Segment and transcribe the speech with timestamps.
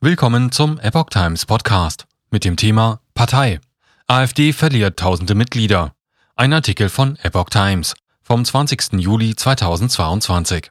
[0.00, 3.58] Willkommen zum Epoch Times Podcast mit dem Thema Partei.
[4.06, 5.92] AfD verliert tausende Mitglieder.
[6.36, 8.92] Ein Artikel von Epoch Times vom 20.
[8.92, 10.70] Juli 2022.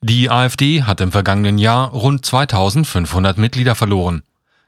[0.00, 4.22] Die AfD hat im vergangenen Jahr rund 2500 Mitglieder verloren.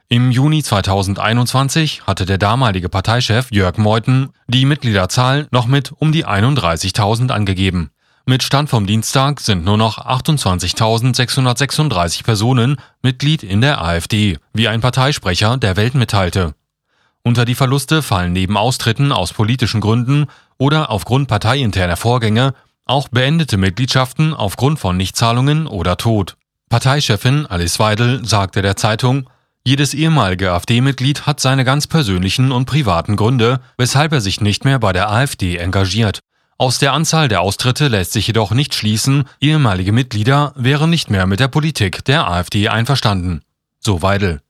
[0.09, 6.25] Im Juni 2021 hatte der damalige Parteichef Jörg Meuthen die Mitgliederzahl noch mit um die
[6.25, 7.91] 31.000 angegeben.
[8.29, 14.81] Mit Stand vom Dienstag sind nur noch 28.636 Personen Mitglied in der AfD, wie ein
[14.81, 16.53] Parteisprecher der Welt mitteilte.
[17.23, 20.25] Unter die Verluste fallen neben Austritten aus politischen Gründen
[20.57, 22.53] oder aufgrund parteiinterner Vorgänge
[22.83, 26.35] auch beendete Mitgliedschaften aufgrund von Nichtzahlungen oder Tod.
[26.67, 29.29] Parteichefin Alice Weidel sagte der Zeitung,
[29.65, 34.79] jedes ehemalige AfD-Mitglied hat seine ganz persönlichen und privaten Gründe, weshalb er sich nicht mehr
[34.79, 36.19] bei der AfD engagiert.
[36.59, 41.27] Aus der Anzahl der Austritte lässt sich jedoch nicht schließen, ehemalige Mitglieder wären nicht mehr
[41.27, 43.41] mit der Politik der AfD einverstanden.
[43.79, 44.41] So Weidel.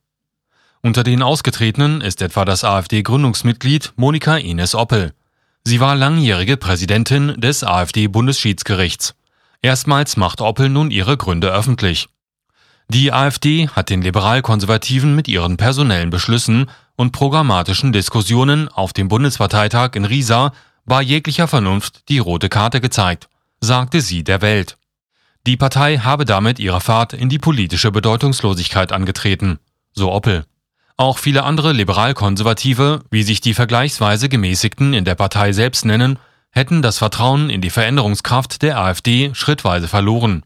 [0.81, 5.13] Unter den Ausgetretenen ist etwa das AfD-Gründungsmitglied Monika Ines Oppel.
[5.65, 9.15] Sie war langjährige Präsidentin des AfD-Bundesschiedsgerichts.
[9.61, 12.07] Erstmals macht Oppel nun ihre Gründe öffentlich.
[12.87, 19.95] Die AfD hat den Liberalkonservativen mit ihren personellen Beschlüssen und programmatischen Diskussionen auf dem Bundesparteitag
[19.95, 20.53] in Riesa
[20.87, 23.27] bei jeglicher Vernunft die rote Karte gezeigt,
[23.59, 24.77] sagte sie der Welt.
[25.45, 29.59] Die Partei habe damit ihre Fahrt in die politische Bedeutungslosigkeit angetreten,
[29.93, 30.45] so Oppel.
[30.95, 36.19] Auch viele andere Liberalkonservative, wie sich die vergleichsweise gemäßigten in der Partei selbst nennen,
[36.51, 40.43] hätten das Vertrauen in die Veränderungskraft der AfD schrittweise verloren.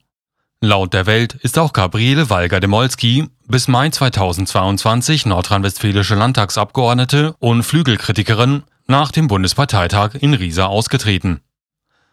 [0.60, 9.12] Laut der Welt ist auch Gabriele Walger-Demolski bis Mai 2022 nordrhein-westfälische Landtagsabgeordnete und Flügelkritikerin nach
[9.12, 11.42] dem Bundesparteitag in Riesa ausgetreten.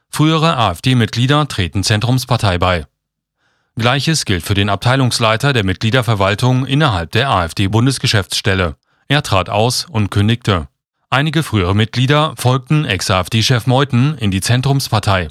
[0.08, 2.86] Frühere AfD-Mitglieder treten Zentrumspartei bei.
[3.76, 8.76] Gleiches gilt für den Abteilungsleiter der Mitgliederverwaltung innerhalb der AfD-Bundesgeschäftsstelle.
[9.08, 10.68] Er trat aus und kündigte.
[11.10, 15.28] Einige frühere Mitglieder folgten Ex-AfD-Chef Meuthen in die Zentrumspartei.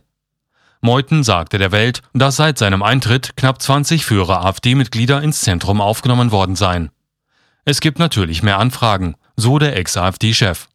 [0.82, 6.32] Meuthen sagte der Welt, dass seit seinem Eintritt knapp 20 frühere AfD-Mitglieder ins Zentrum aufgenommen
[6.32, 6.92] worden seien.
[7.66, 10.68] Es gibt natürlich mehr Anfragen, so der Ex-AfD-Chef.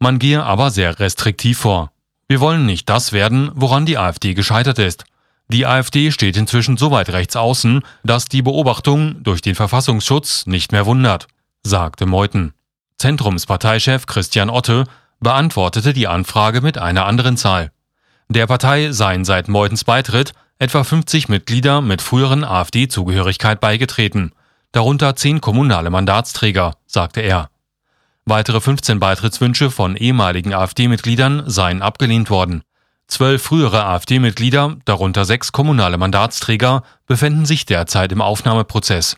[0.00, 1.92] Man gehe aber sehr restriktiv vor.
[2.26, 5.04] Wir wollen nicht das werden, woran die AfD gescheitert ist.
[5.48, 10.72] Die AfD steht inzwischen so weit rechts außen, dass die Beobachtung durch den Verfassungsschutz nicht
[10.72, 11.26] mehr wundert,
[11.62, 12.54] sagte Meuthen.
[12.98, 14.84] Zentrumsparteichef Christian Otte
[15.20, 17.70] beantwortete die Anfrage mit einer anderen Zahl.
[18.28, 24.32] Der Partei seien seit Meutens Beitritt etwa 50 Mitglieder mit früheren AfD-Zugehörigkeit beigetreten,
[24.72, 27.50] darunter zehn kommunale Mandatsträger, sagte er.
[28.24, 32.62] Weitere 15 Beitrittswünsche von ehemaligen AfD-Mitgliedern seien abgelehnt worden.
[33.06, 39.16] Zwölf frühere AfD-Mitglieder, darunter sechs kommunale Mandatsträger, befänden sich derzeit im Aufnahmeprozess.